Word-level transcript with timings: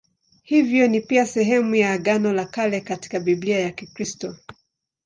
Hivyo 0.43 0.87
ni 0.87 1.01
pia 1.01 1.25
sehemu 1.25 1.75
ya 1.75 1.91
Agano 1.91 2.33
la 2.33 2.45
Kale 2.45 2.81
katika 2.81 3.19
Biblia 3.19 3.59
ya 3.59 3.71
Kikristo. 3.71 4.35